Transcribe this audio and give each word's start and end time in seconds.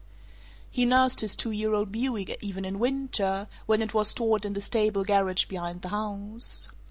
He 0.71 0.83
nursed 0.83 1.21
his 1.21 1.35
two 1.35 1.51
year 1.51 1.75
old 1.75 1.91
Buick 1.91 2.35
even 2.41 2.65
in 2.65 2.79
winter, 2.79 3.47
when 3.67 3.83
it 3.83 3.93
was 3.93 4.07
stored 4.07 4.45
in 4.45 4.53
the 4.53 4.59
stable 4.61 5.03
garage 5.03 5.45
behind 5.45 5.83
the 5.83 5.89
house. 5.89 6.69